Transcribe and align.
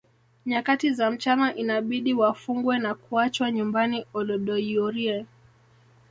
Nyakati 0.45 0.93
za 0.93 1.11
mchana 1.11 1.55
inabidi 1.55 2.13
wafungwe 2.13 2.79
na 2.79 2.95
kuachwa 2.95 3.51
nyumbani 3.51 4.05
Olodoyiorie 4.13 5.25